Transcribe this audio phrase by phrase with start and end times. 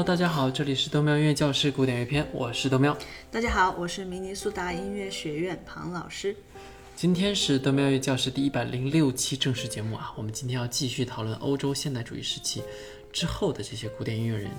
[0.00, 2.96] Hello，大家好，这里是豆喵音乐教室古典乐篇，我是豆喵。
[3.30, 6.34] 大家好，我是明尼苏达音乐学院庞老师。
[6.96, 12.62] 今天是豆喵音乐教室第一百零六期正式节目啊，我们今天要继续讨论欧洲现代主义时期
[13.12, 14.50] 之后的这些古典音乐人。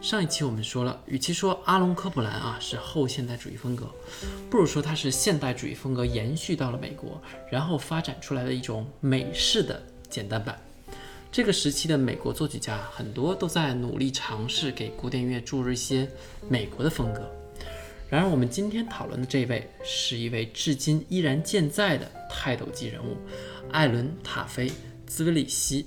[0.00, 3.90] 上一期我们说了，与其说阿隆科普兰啊是后现代主义风格，
[4.48, 7.20] 不如说它是现代主义风格延续到了美国，
[7.50, 10.56] 然后发展出来的一种美式的简单版。
[11.34, 16.08] 这个时期的美国作曲家很多都在努力尝试给古典音乐注入一些
[16.48, 17.28] 美国的风格。
[18.08, 23.16] 然而，我们今天讨论的这位是一位至今依然健在的泰斗级人物——
[23.72, 24.68] 艾伦·塔菲·
[25.08, 25.86] 兹维里希。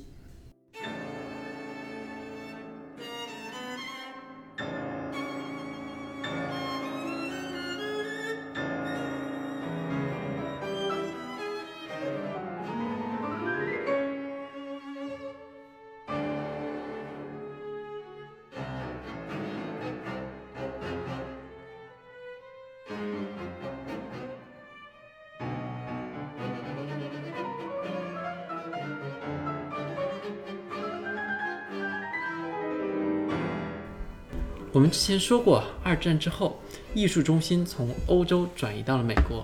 [34.77, 36.61] 我们之前说过，二战之后，
[36.93, 39.43] 艺术中心从欧洲转移到了美国。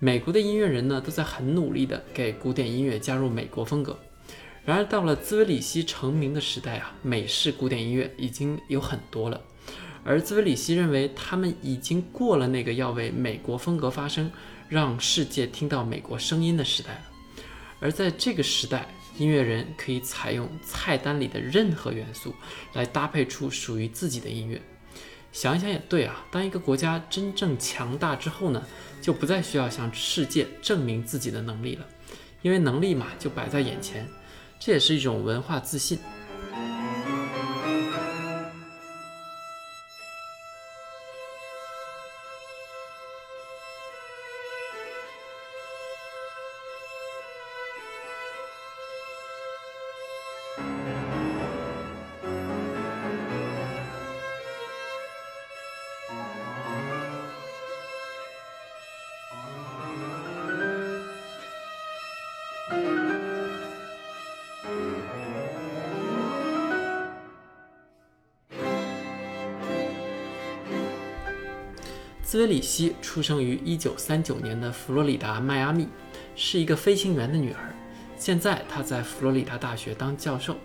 [0.00, 3.96] 美国的音乐人呢，都在很努力地给古典音乐加入美国风格。
[4.64, 9.40] 然而，到了兹维里希成名的时代啊，美式古典音乐已经有很多了。
[10.02, 14.28] 而兹维里希认为，他们已经过了那个要为美国风格发声，
[14.68, 17.00] 让世界听到美国声音的时代了。
[17.78, 22.34] 而在这个时代，音乐人可以采用菜单里的任何元素
[22.72, 24.60] 来搭配出属于自己的音乐。
[25.32, 28.62] 想一想也对啊，当一个国家真正强大之后呢，
[29.00, 31.86] 就不再需要向世界证明自己的能力了，
[32.42, 34.08] 因为能力嘛就摆在眼前，
[34.60, 35.98] 这也是一种文化自信。
[72.34, 75.86] 兹维里希出生于1939年的佛罗里达迈阿密，
[76.34, 77.72] 是一个飞行员的女儿。
[78.16, 80.56] 现在她在佛罗里达大学当教授。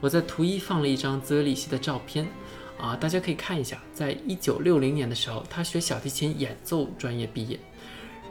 [0.00, 2.26] 我在图一放了一张兹维里希的照片，
[2.76, 3.80] 啊，大家可以看一下。
[3.94, 7.56] 在1960年的时候，她学小提琴演奏专业毕业，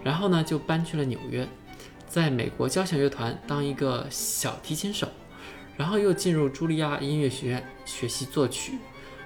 [0.03, 1.47] 然后呢就搬去了纽约，
[2.09, 5.07] 在美国交响乐团当一个小提琴手，
[5.77, 8.73] 然后又进入茱莉亚音乐学院学习作曲。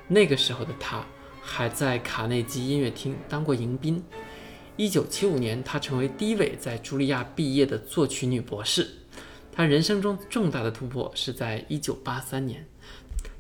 [0.08, 1.04] 那个时候的她。
[1.48, 4.04] 还在卡内基音乐厅当过迎宾。
[4.76, 8.90] 一九七五年，她成为第一位在茱莉亚毕业的作曲女博士。
[9.52, 12.66] 她人生中重大的突破是在一九八三年，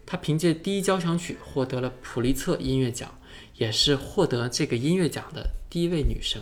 [0.06, 3.20] 她凭借第一交响曲获得了普利策音乐奖，
[3.56, 6.42] 也是获得这个音乐奖的第一位女生。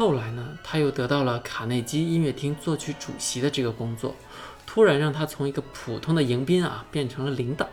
[0.00, 4.16] 后来呢，他又得到了卡内基音乐厅作曲主席的这个工作，
[4.66, 7.68] 突然让他从一个普通的迎宾啊变成了领导。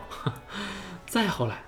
[1.08, 1.64] 再后来，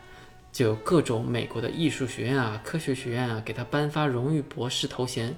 [0.52, 5.34] 就有各种美国的艺术学院啊、科学学院啊给他颁发荣誉博士头衔，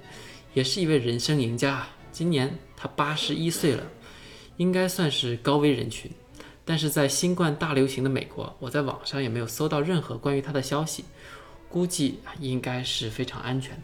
[0.56, 1.86] 也是一位人生赢家。
[2.12, 3.84] 今年他八十一岁了，
[4.58, 6.10] 应该算是高危人群。
[6.66, 11.06] 但是在新冠大流行的美国，我在网上也没有搜到任何关于他的消息，
[11.70, 13.76] 估计应该是非常安全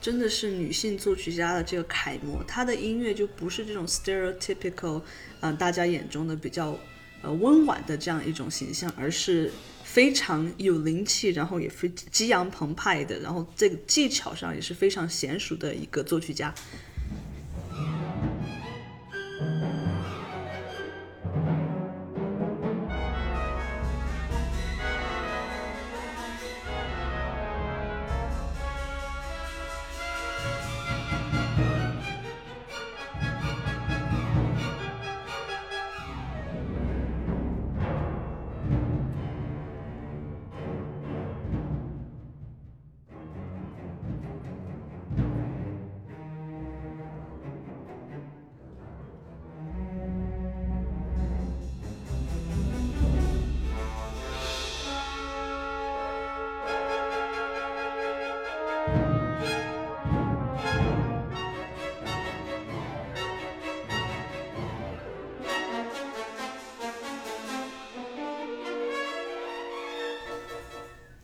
[0.00, 5.02] 真的是女性作曲家的这个楷模，她的音乐就不是这种 stereotypical，
[5.40, 6.78] 嗯，大家眼中的比较
[7.22, 9.52] 呃温婉的这样一种形象，而是
[9.84, 16.54] 非常有灵气，然后也非激昂澎湃的，然后这个技巧上也是非常娴熟的一个作曲家。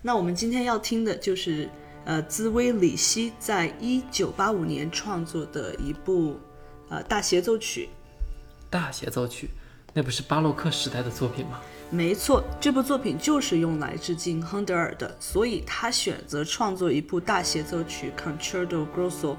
[0.07, 1.69] 那我们今天要听的就是
[2.05, 6.39] 呃兹威里希在一九八五年创作的一部
[6.89, 7.89] 呃大协奏曲。
[8.71, 9.51] 大协奏曲，
[9.93, 11.61] 那不是巴洛克时代的作品吗？
[11.91, 19.35] 没错，这部作品就是用来致敬亨德尔的，所以他选择创作一部大协奏曲 （Concerto Grosso）。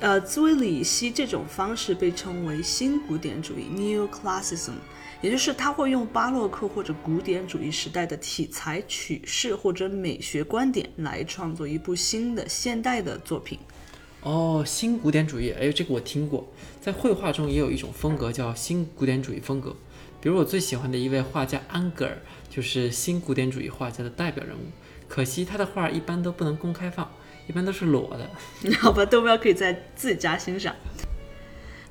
[0.00, 4.72] 呃，兹威里希这种方式被称为新古典主义 （Neoclassicism），
[5.20, 13.58] 也就是他会用巴洛克或者古典主义时代的题材、曲式或者美学观点来创作一部新的现代的作品。
[14.22, 16.48] 哦，新古典主义，哎，这个我听过，
[16.80, 19.76] 在绘画中也有一种风格叫新古典主义风格。
[20.18, 22.16] 比如我最喜欢的一位画家安格尔，
[22.48, 24.62] 就是新古典主义画家的代表人物。
[25.06, 27.12] 可惜他的画一般都不能公开放，
[27.46, 28.30] 一般都是裸的。
[28.80, 30.74] 好吧，豆苗可以在自己家欣赏。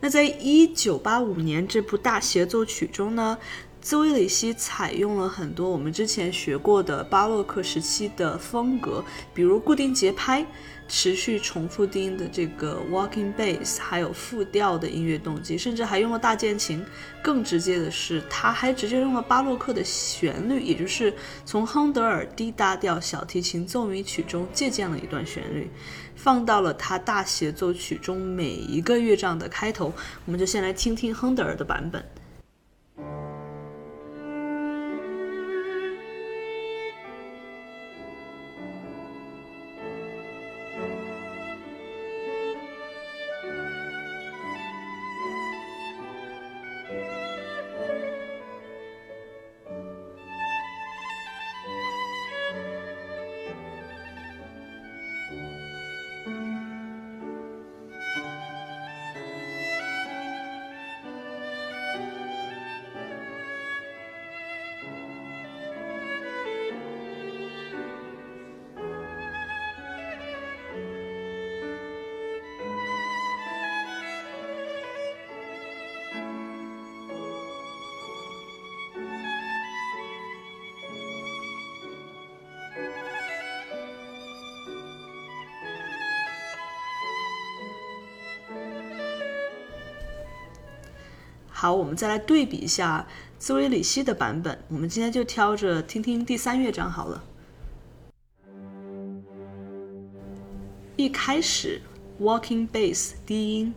[0.02, 3.38] 那在一九八五年这部大协奏曲中呢，
[3.84, 9.04] 兹威里希采用了很多我们之前学过的巴洛克时期的风格，
[9.34, 10.46] 比如固定节拍。
[10.86, 16.86] 持续重复低音的这个 walking bass，还有复调的音乐动机，甚至还用了大键琴。
[17.24, 21.12] 更直接的是，他还直接用了巴洛克的旋律，也就是
[21.46, 25.72] 从亨德尔 D 大调小提琴奏鸣曲中借鉴了一段旋律，
[26.16, 29.92] 放到了他大协奏曲中每一个乐章的开头。
[30.26, 32.04] 我们就先来听听亨德尔的版本。
[91.64, 93.08] 好，我们再来对比一下
[93.40, 94.60] 兹维里希的版本。
[94.68, 97.24] 我们今天就挑着听听第三乐章好了。
[100.98, 101.82] 一开始
[102.20, 103.74] ，walking bass 低音，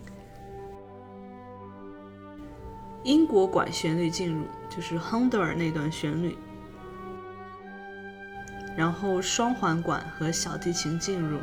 [3.04, 6.36] 英国管旋律进入，就是亨德尔那段旋律，
[8.76, 11.38] 然后双簧管和小提琴进入。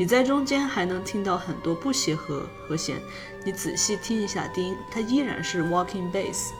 [0.00, 2.96] 你在中间还能听到很多不协和和弦，
[3.44, 6.52] 你仔细听一下低音，它依然是 walking bass。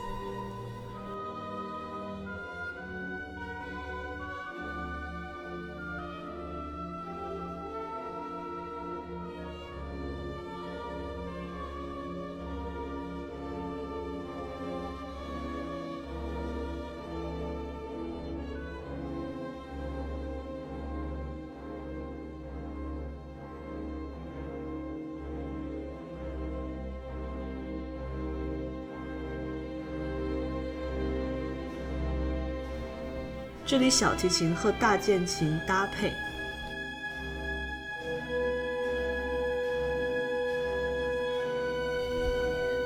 [33.71, 36.11] 这里小提琴和大键琴搭配，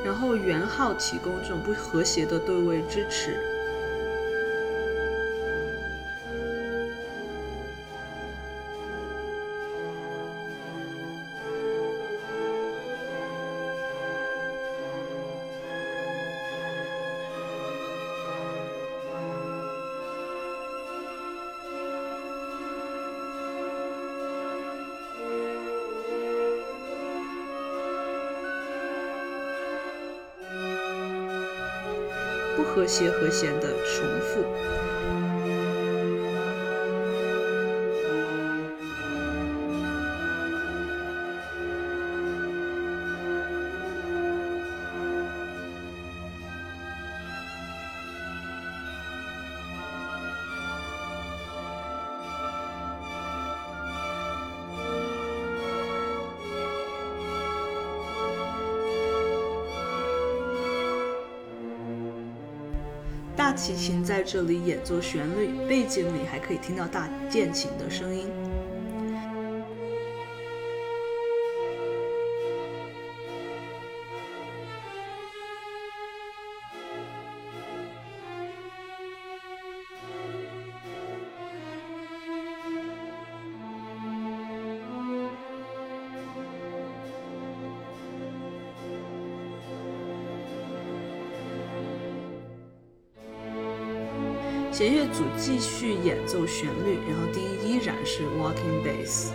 [0.05, 3.54] 然后圆号提供这种不和谐的对位支持。
[32.85, 34.94] 和谐和弦的重复。
[63.55, 68.27] 大提琴在这里演奏旋律，背景里还可以听到大键琴的声音。
[94.77, 99.29] 弦乐组继续演奏旋律，然后第一依然是 walking bass。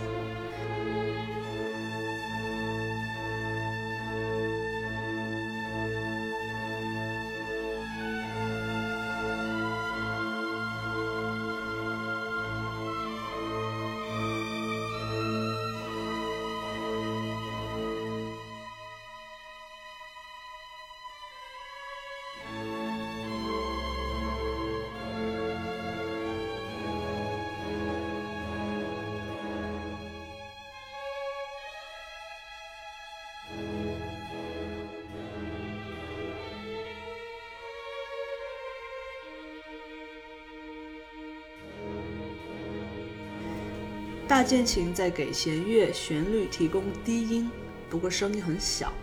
[44.31, 47.51] 大键琴在给弦乐旋律提供低音，
[47.89, 48.93] 不过声音很小。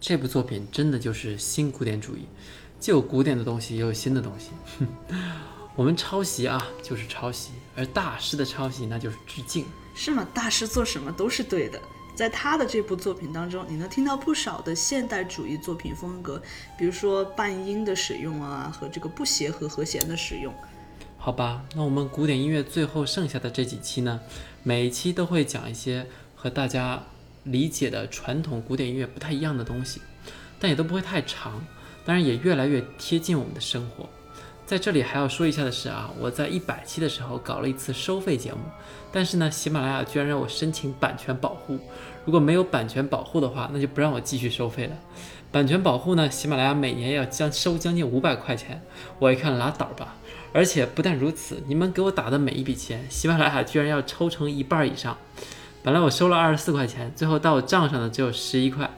[0.00, 2.26] 这部作品真的就是新古典主义，
[2.80, 4.50] 既有古典的东西，也有新的东西。
[5.76, 9.64] 我们抄袭啊，就是抄袭；而大师的抄袭，那就是致敬。
[9.94, 10.26] 是吗？
[10.34, 11.80] 大师做什么都是对的。
[12.14, 16.40] 在他的这部作品当中，你能听到不少的现代主义作品风格，
[16.78, 20.54] 比如说半音的使用啊，和这个不协和和弦的使用。
[21.18, 24.20] 好吧，那我们古典音乐最后剩下的这几期呢，
[24.62, 26.06] 每一期都会讲一些
[26.36, 27.02] 和大家
[27.42, 30.00] 理解的传统古典音乐不太一样的东西，
[30.60, 31.64] 但也都不会太长，
[32.04, 34.08] 当然也越来越贴近我们的生活。
[34.66, 38.58] 在这里还要说一下的是啊，我在一百期的时候搞了一次收费节目，
[39.12, 41.78] 但是呢，喜马拉雅居然让我申请版权保护。
[42.24, 44.96] 如果没有版权保护的话，那就不让我继续收费了。
[45.52, 48.82] 版权保护呢，喜马拉雅每年要将收将近五百块钱。
[49.18, 50.16] 我一看拉倒吧，
[50.54, 55.18] 而且不但如此，你们给我打的每一笔钱，喜马拉雅居然要抽成一半以上。
[55.82, 58.90] 本来我收了二十四块钱，最后到我账上的只有十一块。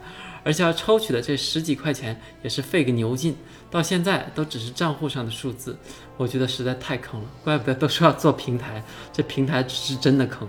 [0.46, 3.34] 而且要抽取的这十几块钱也是费个牛劲，
[3.68, 5.76] 到现在都只是账户上的数字，
[6.16, 7.26] 我觉得实在太坑了。
[7.42, 8.80] 怪不得都说要做平台，
[9.12, 10.48] 这平台是真的坑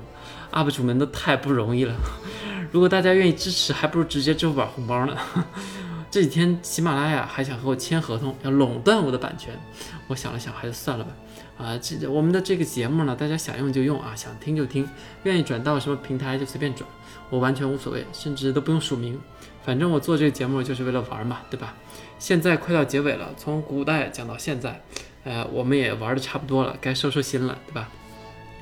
[0.52, 1.96] ，UP 主们都太不容易了。
[2.72, 5.18] 如果大家愿意支持，还不如直接支付宝红包呢。
[6.12, 9.60] 这几天喜马拉雅还想和我签合同，要垄断我的版权，
[10.08, 11.12] 我想了想，还是算了吧。
[11.58, 14.88] 啊，这我们的这个节目呢，大家想用就用啊，想听就听，
[15.24, 16.88] 愿意转到什么平台就随便转，
[17.32, 19.20] 我完全无所谓，甚至都不用署名。
[19.68, 21.76] 反正我做这个节目就是为了玩嘛，对吧？
[22.18, 24.82] 现在快到结尾了，从古代讲到现在，
[25.26, 27.90] 呃，我们也玩的差不多了，该收收心了，对吧？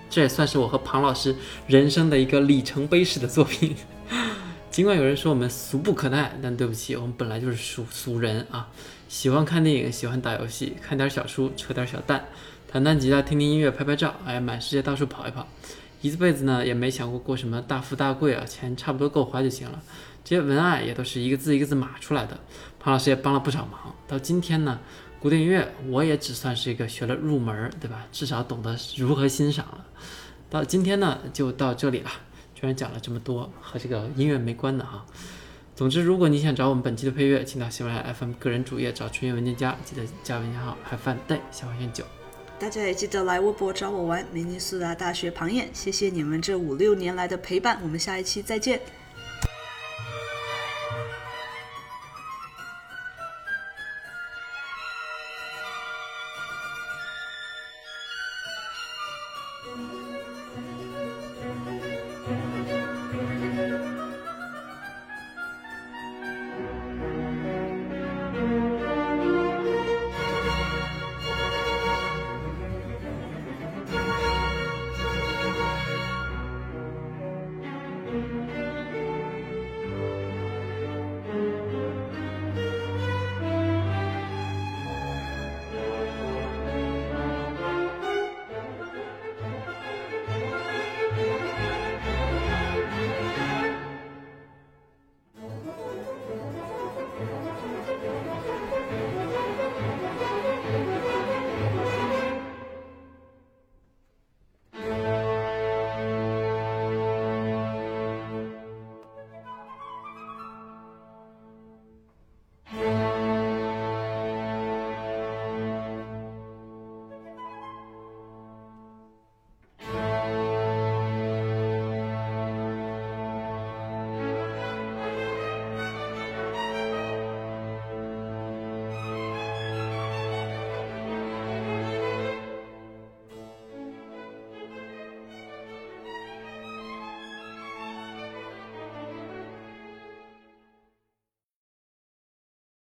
[0.10, 1.36] 这也算是我和庞老师
[1.68, 3.76] 人生的一个里程碑式的作品。
[4.72, 8.68] 尽管有人说我们俗不可耐，但对不起，我们本来就是俗俗人啊，
[9.08, 12.26] 喜欢看电影，喜欢打游戏，看点小书，扯点小蛋，
[12.68, 15.48] 弹弹吉他，听听音乐，拍拍照，哎，满世界到处跑一跑，
[16.02, 19.80] 一辈子呢也没想过过什么大富大贵啊，钱差不多够花就行了。
[20.26, 22.38] 这些文案也都是一个字一个字码出来的，
[22.80, 23.96] 庞老师也帮了不少忙。
[24.08, 24.80] 到今天呢，
[25.20, 28.08] 古典音乐我也只算是一个学了入门，对吧？
[28.12, 29.86] 至少懂得如何欣赏了。
[30.50, 32.10] 到今天呢，就到这里了。
[32.56, 35.06] 居然讲了这么多和这个音乐没关的哈。
[35.76, 42.04] 总之，如果你想找我们本期的配乐，请到喜马拉雅 FM 个人主页找春月文件夹，记得加文件号 Have fun day 小花线九。
[42.58, 44.26] 大家也记得来微博找我玩。
[44.32, 48.82] 明尼苏达大学庞燕，谢谢你们这五六年来的陪伴，我们下一期再见。